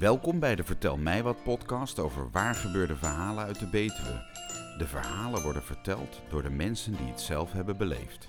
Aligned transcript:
Welkom 0.00 0.38
bij 0.38 0.56
de 0.56 0.64
Vertel 0.64 0.96
mij 0.96 1.22
wat 1.22 1.42
podcast 1.42 1.98
over 1.98 2.30
waar 2.30 2.54
gebeurde 2.54 2.96
verhalen 2.96 3.44
uit 3.44 3.58
de 3.58 3.66
Betuwe. 3.66 4.26
De 4.78 4.86
verhalen 4.86 5.42
worden 5.42 5.62
verteld 5.62 6.20
door 6.28 6.42
de 6.42 6.50
mensen 6.50 6.96
die 6.96 7.06
het 7.06 7.20
zelf 7.20 7.52
hebben 7.52 7.76
beleefd. 7.76 8.28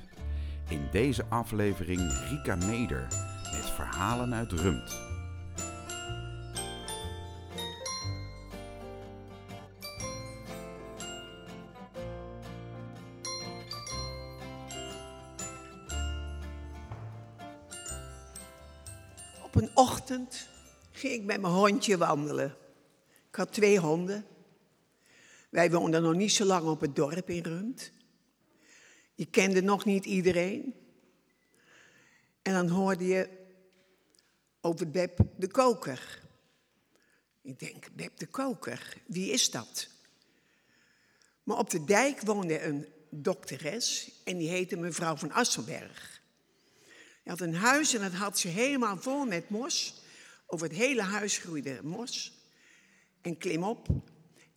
In 0.70 0.88
deze 0.92 1.26
aflevering 1.30 2.12
Rika 2.30 2.56
Neder 2.56 3.08
met 3.52 3.70
verhalen 3.70 4.34
uit 4.34 4.52
Rumt. 4.52 4.98
Op 19.44 19.56
een 19.56 19.70
ochtend 19.74 20.50
ging 21.02 21.14
ik 21.14 21.24
met 21.24 21.42
mijn 21.42 21.54
hondje 21.54 21.98
wandelen. 21.98 22.58
Ik 23.30 23.36
had 23.36 23.54
twee 23.54 23.80
honden. 23.80 24.26
Wij 25.50 25.72
woonden 25.72 26.02
nog 26.02 26.16
niet 26.16 26.32
zo 26.32 26.46
lang 26.46 26.68
op 26.68 26.82
het 26.82 26.96
dorp 26.96 27.30
in 27.30 27.44
Rumt. 27.44 27.92
Je 29.16 29.26
kende 29.26 29.62
nog 29.62 29.86
niet 29.86 30.06
iedereen. 30.06 30.76
En 32.42 32.54
dan 32.54 32.68
hoorde 32.68 33.06
je 33.06 33.30
over 34.62 34.90
Beb 34.90 35.20
de 35.38 35.48
koker. 35.48 36.22
Ik 37.42 37.60
denk, 37.60 37.92
Beb 37.96 38.18
de 38.18 38.28
koker, 38.28 38.98
wie 39.06 39.32
is 39.32 39.52
dat? 39.52 39.90
Maar 41.44 41.58
op 41.58 41.70
de 41.70 41.84
dijk 41.84 42.22
woonde 42.22 42.62
een 42.62 42.88
dokteres 43.10 44.12
en 44.24 44.38
die 44.38 44.50
heette 44.50 44.76
mevrouw 44.76 45.16
van 45.16 45.32
Asselberg. 45.32 46.22
Hij 47.24 47.32
had 47.32 47.40
een 47.40 47.56
huis 47.56 47.94
en 47.94 48.02
dat 48.02 48.14
had 48.14 48.40
ze 48.40 48.48
helemaal 48.48 48.98
vol 48.98 49.26
met 49.26 49.50
mos. 49.50 50.01
Over 50.54 50.68
het 50.68 50.76
hele 50.76 51.02
huis 51.02 51.38
groeide 51.38 51.80
mos 51.84 52.34
en 53.22 53.38
klim 53.38 53.64
op. 53.64 53.88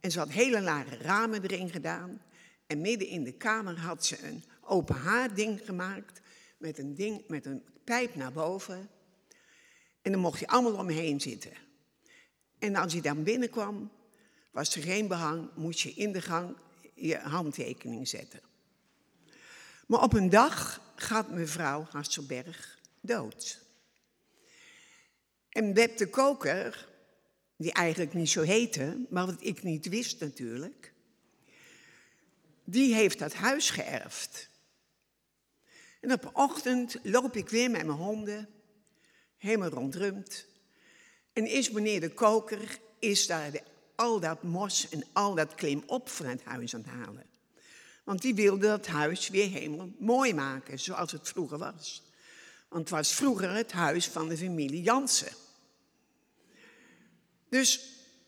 En 0.00 0.11
ze 0.11 0.19
had 0.19 0.31
hele 0.31 0.61
lage 0.61 0.97
ramen 0.97 1.42
erin 1.42 1.70
gedaan. 1.70 2.23
En 2.67 2.81
midden 2.81 3.09
in 3.09 3.25
de 3.25 3.33
kamer 3.33 3.78
had 3.78 4.05
ze 4.05 4.27
een 4.27 4.45
open 4.61 4.95
haarding 4.95 5.61
gemaakt 5.65 6.20
met 6.59 6.78
een, 6.78 6.95
ding, 6.95 7.28
met 7.28 7.47
een 7.47 7.62
pijp 7.84 8.15
naar 8.15 8.33
boven. 8.33 8.89
En 10.03 10.12
dan 10.12 10.20
mocht 10.20 10.41
je 10.41 10.47
allemaal 10.47 10.78
omheen 10.78 11.20
zitten. 11.20 11.53
En 12.59 12.77
als 12.77 12.92
je 12.92 13.03
dan 13.03 13.22
binnenkwam, 13.22 13.91
was 14.50 14.75
er 14.75 14.83
geen 14.83 15.09
behang, 15.09 15.50
moest 15.55 15.81
je 15.81 15.95
in 15.95 16.12
de 16.12 16.22
gang 16.22 16.56
je 16.95 17.19
handtekening 17.19 18.09
zetten. 18.09 18.41
Maar 19.87 20.03
op 20.03 20.12
een 20.12 20.31
dag 20.31 20.81
gaat 20.97 21.31
mevrouw 21.31 21.87
Hasselberg 21.91 22.78
dood. 23.00 23.63
En 25.55 25.74
Web 25.74 25.97
de 25.97 26.06
Koker, 26.06 26.88
die 27.56 27.72
eigenlijk 27.72 28.14
niet 28.14 28.30
zo 28.30 28.42
heette, 28.42 29.06
maar 29.10 29.27
wat 29.27 29.36
ik 29.38 29.62
niet 29.62 29.88
wist 29.88 30.20
natuurlijk, 30.20 30.92
die 32.64 32.94
heeft 32.94 33.19
dat 33.19 33.34
huis 33.34 33.70
geërfd. 33.70 34.48
En 36.00 36.12
op 36.12 36.25
een 36.25 36.34
ochtend 36.34 36.97
loop 37.02 37.36
ik 37.36 37.48
weer 37.48 37.70
met 37.70 37.86
mijn 37.86 37.98
honden, 37.98 38.48
helemaal 39.36 39.69
rondrumt. 39.69 40.47
En 41.32 41.47
is 41.47 41.70
meneer 41.70 42.00
de 42.00 42.12
koker, 42.12 42.78
is 42.98 43.27
daar 43.27 43.52
al 43.94 44.20
dat 44.20 44.42
mos 44.42 44.88
en 44.88 45.05
al 45.12 45.34
dat 45.34 45.55
klim 45.55 45.82
op 45.86 46.08
van 46.08 46.27
het 46.27 46.44
huis 46.44 46.75
aan 46.75 46.80
het 46.80 46.91
halen. 46.91 47.27
Want 48.05 48.22
die 48.22 48.34
wilde 48.34 48.66
dat 48.66 48.86
huis 48.86 49.28
weer 49.28 49.50
helemaal 49.50 49.91
mooi 49.98 50.34
maken, 50.34 50.78
zoals 50.78 51.12
het 51.12 51.28
vroeger 51.28 51.58
was. 51.58 52.02
Want 52.69 52.80
het 52.88 52.91
was 52.98 53.14
vroeger 53.14 53.50
het 53.50 53.72
huis 53.72 54.08
van 54.08 54.28
de 54.28 54.36
familie 54.36 54.82
Jansen. 54.82 55.42
Dus 57.54 57.81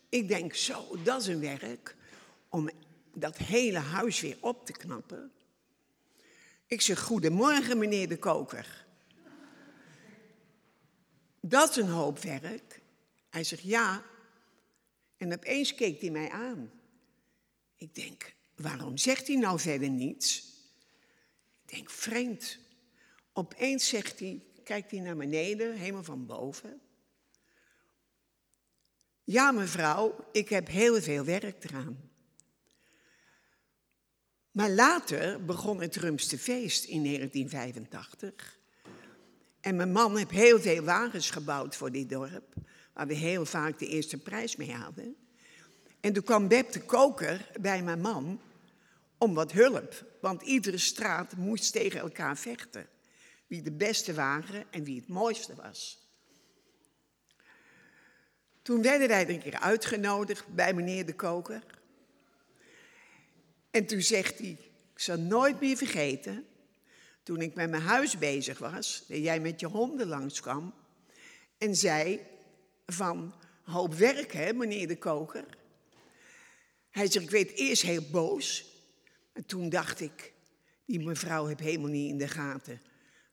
ik 0.09 0.27
denk, 0.27 0.55
zo, 0.55 1.03
dat 1.03 1.21
is 1.21 1.27
een 1.27 1.39
werk 1.39 1.95
om 2.49 2.69
dat 3.13 3.37
hele 3.37 3.77
huis 3.77 4.19
weer 4.19 4.37
op 4.39 4.65
te 4.65 4.71
knappen. 4.71 5.31
Ik 6.65 6.81
zeg, 6.81 6.99
goedemorgen 6.99 7.77
meneer 7.77 8.07
de 8.07 8.17
koker. 8.17 8.85
Dat 11.41 11.69
is 11.69 11.75
een 11.75 11.89
hoop 11.89 12.19
werk. 12.19 12.81
Hij 13.29 13.43
zegt, 13.43 13.61
ja. 13.61 14.03
En 15.17 15.33
opeens 15.33 15.75
keek 15.75 16.01
hij 16.01 16.09
mij 16.09 16.29
aan. 16.29 16.71
Ik 17.75 17.95
denk, 17.95 18.33
waarom 18.55 18.97
zegt 18.97 19.27
hij 19.27 19.35
nou 19.35 19.59
verder 19.59 19.89
niets? 19.89 20.39
Ik 21.65 21.75
denk, 21.75 21.89
vreemd. 21.89 22.59
Opeens 23.33 23.87
zegt 23.87 24.19
hij, 24.19 24.41
kijkt 24.63 24.91
hij 24.91 24.99
naar 24.99 25.17
beneden, 25.17 25.73
helemaal 25.73 26.03
van 26.03 26.25
boven. 26.25 26.81
Ja, 29.29 29.51
mevrouw, 29.51 30.15
ik 30.31 30.49
heb 30.49 30.67
heel 30.67 31.01
veel 31.01 31.23
werk 31.23 31.63
eraan. 31.63 32.09
Maar 34.51 34.69
later 34.69 35.45
begon 35.45 35.81
het 35.81 35.95
Rumste 35.95 36.37
feest 36.37 36.83
in 36.83 37.03
1985. 37.03 38.59
En 39.61 39.75
mijn 39.75 39.91
man 39.91 40.17
heeft 40.17 40.31
heel 40.31 40.59
veel 40.59 40.83
wagens 40.83 41.29
gebouwd 41.29 41.75
voor 41.75 41.91
dit 41.91 42.09
dorp, 42.09 42.53
waar 42.93 43.07
we 43.07 43.13
heel 43.13 43.45
vaak 43.45 43.79
de 43.79 43.87
eerste 43.87 44.17
prijs 44.17 44.55
mee 44.55 44.73
hadden. 44.73 45.15
En 45.99 46.13
toen 46.13 46.23
kwam 46.23 46.47
Beb 46.47 46.71
de 46.71 46.81
koker 46.81 47.51
bij 47.61 47.83
mijn 47.83 48.01
man 48.01 48.41
om 49.17 49.33
wat 49.33 49.51
hulp, 49.51 50.05
want 50.21 50.41
iedere 50.41 50.77
straat 50.77 51.35
moest 51.35 51.71
tegen 51.71 51.99
elkaar 51.99 52.37
vechten. 52.37 52.87
Wie 53.47 53.61
de 53.61 53.71
beste 53.71 54.13
wagen 54.13 54.65
en 54.71 54.83
wie 54.83 54.99
het 54.99 55.07
mooiste 55.07 55.55
was. 55.55 56.06
Toen 58.67 58.81
werden 58.81 59.07
wij 59.07 59.29
een 59.29 59.41
keer 59.41 59.59
uitgenodigd 59.59 60.53
bij 60.53 60.73
meneer 60.73 61.05
de 61.05 61.15
koker. 61.15 61.63
En 63.71 63.85
toen 63.85 64.01
zegt 64.01 64.39
hij, 64.39 64.57
ik 64.93 64.99
zal 64.99 65.17
nooit 65.17 65.59
meer 65.59 65.77
vergeten, 65.77 66.45
toen 67.23 67.41
ik 67.41 67.55
met 67.55 67.69
mijn 67.69 67.81
huis 67.81 68.17
bezig 68.17 68.59
was, 68.59 69.05
dat 69.07 69.17
jij 69.17 69.39
met 69.39 69.59
je 69.59 69.67
honden 69.67 70.07
langskwam 70.07 70.73
en 71.57 71.75
zei 71.75 72.19
van, 72.85 73.33
hoop 73.63 73.93
werk 73.93 74.31
hè, 74.33 74.53
meneer 74.53 74.87
de 74.87 74.97
koker. 74.97 75.45
Hij 76.89 77.11
zegt, 77.11 77.25
ik 77.25 77.31
weet 77.31 77.51
eerst 77.51 77.81
heel 77.81 78.03
boos, 78.11 78.65
en 79.33 79.45
toen 79.45 79.69
dacht 79.69 79.99
ik, 79.99 80.33
die 80.85 80.99
mevrouw 80.99 81.45
heeft 81.45 81.59
helemaal 81.59 81.89
niet 81.89 82.09
in 82.09 82.17
de 82.17 82.27
gaten 82.27 82.81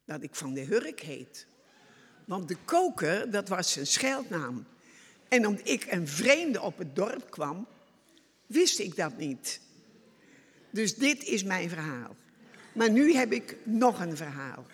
dat 0.05 0.23
ik 0.23 0.35
van 0.35 0.55
de 0.55 0.61
Hurk 0.61 1.01
heet. 1.01 1.47
Want 2.25 2.49
de 2.49 2.57
koker, 2.65 3.31
dat 3.31 3.49
was 3.49 3.73
zijn 3.73 3.87
scheldnaam. 3.87 4.73
En 5.35 5.47
omdat 5.47 5.69
ik 5.69 5.87
een 5.93 6.09
vreemde 6.09 6.61
op 6.61 6.79
het 6.79 6.97
dorp 6.97 7.31
kwam, 7.31 7.67
wist 8.47 8.79
ik 8.79 8.97
dat 8.97 9.17
niet. 9.17 9.61
Dus 10.71 10.95
dit 10.95 11.23
is 11.23 11.45
mijn 11.45 11.69
verhaal. 11.69 12.17
Maar 12.73 12.91
nu 12.91 13.15
heb 13.15 13.33
ik 13.33 13.57
nog 13.63 14.01
een 14.01 14.17
verhaal. 14.17 14.67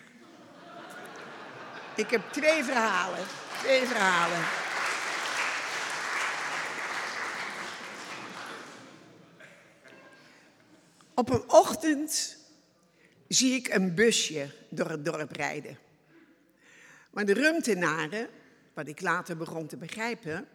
Ik 1.95 2.09
heb 2.09 2.31
twee 2.31 2.63
verhalen. 2.63 3.25
Twee 3.61 3.85
verhalen. 3.85 4.43
Op 11.13 11.29
een 11.29 11.49
ochtend 11.49 12.37
zie 13.27 13.53
ik 13.53 13.67
een 13.73 13.95
busje 13.95 14.49
door 14.69 14.89
het 14.89 15.05
dorp 15.05 15.31
rijden. 15.31 15.77
Maar 17.11 17.25
de 17.25 17.33
Rumtenaren, 17.33 18.29
wat 18.81 18.89
ik 18.89 19.01
later 19.01 19.37
begon 19.37 19.67
te 19.67 19.77
begrijpen, 19.77 20.47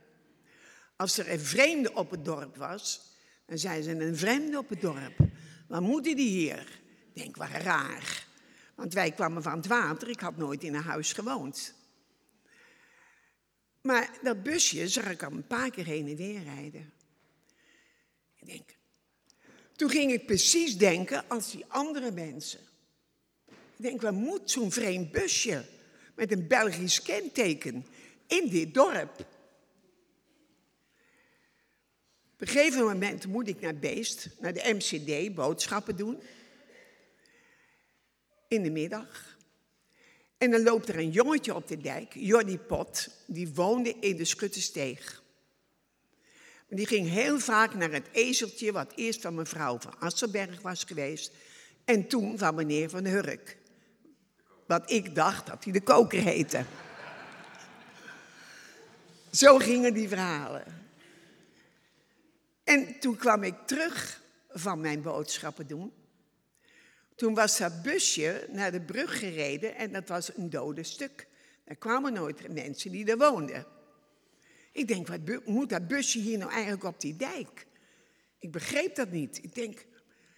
als 0.97 1.19
er 1.19 1.31
een 1.31 1.41
vreemde 1.41 1.95
op 1.95 2.11
het 2.11 2.25
dorp 2.25 2.57
was, 2.57 3.01
dan 3.47 3.59
zei 3.59 3.83
ze 3.83 3.91
een 3.91 4.17
vreemde 4.17 4.59
op 4.59 4.69
het 4.69 4.81
dorp. 4.81 5.19
Waar 5.69 5.83
moeten 5.83 6.17
die 6.17 6.29
hier? 6.29 6.81
Ik 7.13 7.23
denk, 7.23 7.37
waar 7.37 7.63
raar. 7.63 8.27
Want 8.75 8.95
wij 8.95 9.11
kwamen 9.11 9.43
van 9.43 9.57
het 9.57 9.67
water, 9.67 10.09
ik 10.09 10.21
had 10.21 10.37
nooit 10.37 10.65
in 10.65 10.75
een 10.75 10.83
huis 10.83 11.13
gewoond. 11.13 11.75
Maar 13.81 14.11
dat 14.23 14.43
busje 14.43 14.89
zag 14.89 15.11
ik 15.11 15.23
al 15.23 15.33
een 15.33 15.47
paar 15.47 15.71
keer 15.71 15.85
heen 15.87 16.09
en 16.09 16.17
weer 16.17 16.43
rijden. 16.43 16.93
Ik 18.37 18.47
denk, 18.47 18.77
toen 19.77 19.91
ging 19.91 20.13
ik 20.13 20.27
precies 20.27 20.77
denken 20.77 21.29
als 21.29 21.51
die 21.51 21.65
andere 21.69 22.11
mensen. 22.11 22.61
Ik 23.47 23.83
denk, 23.83 24.01
waar 24.01 24.15
moet 24.15 24.51
zo'n 24.51 24.73
vreemd 24.73 25.13
busje 25.13 25.65
met 26.15 26.33
een 26.33 26.47
Belgisch 26.47 27.03
kenteken 27.03 27.87
in 28.27 28.49
dit 28.49 28.75
dorp? 28.75 29.27
Op 32.37 32.43
een 32.43 32.47
gegeven 32.47 32.85
moment 32.85 33.27
moet 33.27 33.49
ik 33.49 33.61
naar 33.61 33.77
Beest, 33.77 34.29
naar 34.41 34.53
de 34.53 34.75
MCD, 34.75 35.35
boodschappen 35.35 35.97
doen. 35.97 36.23
In 38.49 38.63
de 38.63 38.71
middag. 38.71 39.37
En 40.39 40.51
dan 40.51 40.63
loopt 40.63 40.89
er 40.89 40.99
een 40.99 41.11
jongetje 41.11 41.55
op 41.55 41.69
de 41.69 41.77
dijk, 41.77 42.15
Jordi 42.15 42.59
Pot, 42.59 43.09
die 43.27 43.55
woonde 43.55 43.95
in 44.01 44.17
de 44.17 44.25
Schuttensteeg. 44.25 45.23
Die 46.69 46.87
ging 46.87 47.09
heel 47.09 47.39
vaak 47.39 47.75
naar 47.75 47.93
het 47.93 48.07
ezeltje, 48.13 48.73
wat 48.73 48.93
eerst 48.95 49.21
van 49.21 49.35
mevrouw 49.35 49.79
van 49.79 49.99
Asselberg 49.99 50.61
was 50.61 50.85
geweest, 50.85 51.33
en 51.85 52.09
toen 52.09 52.39
van 52.39 52.55
meneer 52.55 52.91
van 52.91 53.05
Hurk. 53.05 53.57
Wat 54.67 54.91
ik 54.91 55.15
dacht 55.15 55.47
dat 55.47 55.65
hij 55.65 55.73
de 55.73 55.81
koker 55.81 56.23
heette. 56.23 56.65
Zo 59.37 59.59
gingen 59.59 59.95
die 59.95 60.09
verhalen. 60.09 60.65
En 62.65 62.99
toen 62.99 63.17
kwam 63.17 63.43
ik 63.43 63.55
terug 63.67 64.23
van 64.49 64.81
mijn 64.81 65.03
boodschappen 65.03 65.67
doen. 65.67 65.93
Toen 67.15 67.35
was 67.35 67.59
dat 67.59 67.83
busje 67.83 68.49
naar 68.51 68.73
de 68.73 68.81
brug 68.81 69.19
gereden 69.19 69.75
en 69.75 69.93
dat 69.93 70.09
was 70.09 70.37
een 70.37 70.51
dode 70.51 70.83
stuk. 70.83 71.27
Er 71.65 71.77
kwamen 71.77 72.13
nooit 72.13 72.53
mensen 72.53 72.91
die 72.91 73.11
er 73.11 73.19
woonden. 73.19 73.67
Ik 74.73 74.89
denk, 74.89 75.07
wat 75.07 75.47
moet 75.47 75.69
dat 75.69 75.89
busje 75.89 76.19
hier 76.19 76.39
nou 76.39 76.51
eigenlijk 76.51 76.85
op 76.85 77.01
die 77.01 77.17
dijk? 77.17 77.67
Ik 78.39 78.53
begreep 78.53 78.95
dat 78.95 79.11
niet. 79.11 79.39
Ik 79.43 79.55
denk, 79.55 79.79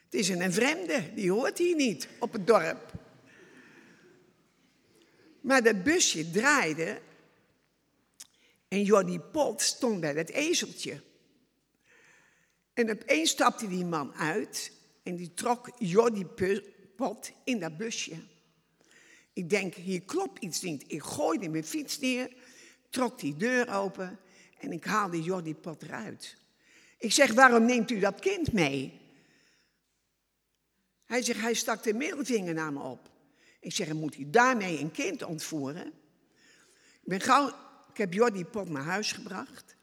het 0.04 0.14
is 0.14 0.28
een 0.28 0.52
vreemde, 0.52 1.14
die 1.14 1.32
hoort 1.32 1.58
hier 1.58 1.76
niet 1.76 2.08
op 2.18 2.32
het 2.32 2.46
dorp. 2.46 2.92
Maar 5.40 5.62
dat 5.62 5.82
busje 5.82 6.30
draaide 6.30 7.00
en 8.68 8.82
Jordi 8.82 9.18
Pot 9.18 9.62
stond 9.62 10.00
bij 10.00 10.12
dat 10.12 10.28
ezeltje. 10.28 11.02
En 12.72 12.90
opeens 12.90 13.30
stapte 13.30 13.68
die 13.68 13.84
man 13.84 14.14
uit 14.14 14.72
en 15.02 15.16
die 15.16 15.34
trok 15.34 15.70
Jordi 15.78 16.26
Pot 16.96 17.32
in 17.44 17.58
dat 17.58 17.76
busje. 17.76 18.22
Ik 19.32 19.50
denk, 19.50 19.74
hier 19.74 20.02
klopt 20.02 20.42
iets 20.42 20.60
niet. 20.60 20.84
Ik 20.86 21.02
gooide 21.02 21.48
mijn 21.48 21.64
fiets 21.64 21.98
neer, 21.98 22.36
trok 22.90 23.18
die 23.20 23.36
deur 23.36 23.74
open 23.74 24.18
en 24.58 24.72
ik 24.72 24.84
haalde 24.84 25.22
Jordi 25.22 25.54
Pot 25.54 25.82
eruit. 25.82 26.36
Ik 26.98 27.12
zeg, 27.12 27.32
waarom 27.32 27.64
neemt 27.64 27.90
u 27.90 27.98
dat 27.98 28.20
kind 28.20 28.52
mee? 28.52 29.00
Hij 31.04 31.22
zegt, 31.22 31.40
hij 31.40 31.54
stak 31.54 31.82
de 31.82 31.94
middelvinger 31.94 32.54
naar 32.54 32.72
me 32.72 32.82
op. 32.82 33.10
Ik 33.60 33.72
zeg, 33.72 33.92
moet 33.92 34.14
hij 34.14 34.26
daarmee 34.30 34.78
een 34.78 34.90
kind 34.90 35.22
ontvoeren? 35.22 35.86
Ik, 35.86 37.04
ben 37.04 37.20
gauw, 37.20 37.52
ik 37.98 38.04
heb 38.04 38.12
Jordi 38.12 38.44
Pot 38.44 38.68
naar 38.68 38.82
huis 38.82 39.12
gebracht. 39.12 39.76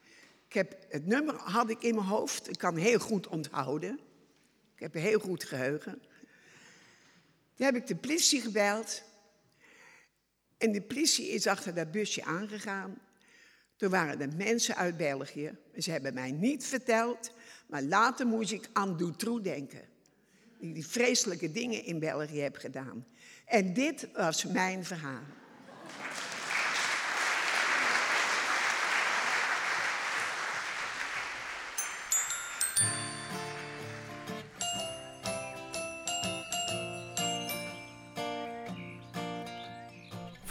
Ik 0.48 0.54
heb, 0.54 0.86
het 0.90 1.06
nummer 1.06 1.36
had 1.36 1.70
ik 1.70 1.82
in 1.82 1.96
mijn 1.96 2.08
hoofd. 2.08 2.50
Ik 2.50 2.58
kan 2.58 2.76
heel 2.76 3.00
goed 3.00 3.28
onthouden. 3.28 4.00
Ik 4.76 4.80
heb 4.80 4.96
een 4.96 5.02
heel 5.02 5.20
goed 5.20 5.44
geheugen. 5.44 6.02
Toen 7.56 7.66
heb 7.66 7.76
ik 7.76 7.88
de 7.88 7.96
politie 7.96 8.42
gebeld. 8.42 9.04
En 10.58 10.72
de 10.72 10.82
politie 10.82 11.28
is 11.28 11.48
achter 11.48 11.74
dat 11.74 11.92
busje 11.92 12.24
aangegaan. 12.24 12.98
Toen 13.76 13.90
waren 13.90 14.22
er 14.22 14.36
mensen 14.36 14.76
uit 14.76 14.98
België. 14.98 15.58
Ze 15.78 15.92
hebben 15.92 16.14
mij 16.14 16.32
niet 16.32 16.66
verteld, 16.66 17.32
maar 17.68 17.84
later 17.84 18.28
moest 18.28 18.52
ik 18.52 18.70
aan 18.74 18.98
Dutroux 18.98 19.44
denken. 19.44 19.82
Die 20.60 20.74
die 20.74 20.88
vreselijke 20.88 21.52
dingen 21.52 21.84
in 21.84 22.00
België 22.00 22.40
heb 22.40 22.56
gedaan. 22.56 23.06
En 23.46 23.74
dit 23.74 24.08
was 24.14 24.46
mijn 24.46 24.86
verhaal. 24.86 25.24